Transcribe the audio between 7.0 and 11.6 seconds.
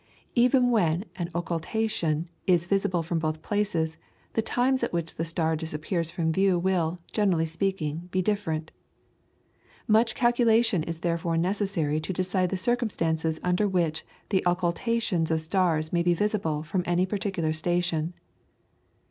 generally speaking, be different. Much calculation is therefore